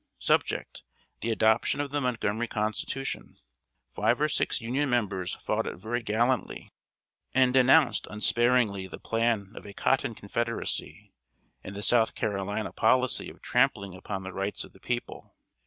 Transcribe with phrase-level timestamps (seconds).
[0.17, 0.81] Subject:
[1.19, 3.37] "The adoption of the Montgomery Constitution."
[3.91, 6.71] Five or six Union members fought it very gallantly,
[7.35, 11.13] and denounced unsparingly the plan of a Cotton Confederacy,
[11.63, 15.35] and the South Carolina policy of trampling upon the rights of the people.